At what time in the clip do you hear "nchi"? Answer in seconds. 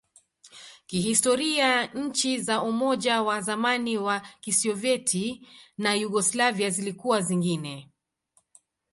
1.93-2.39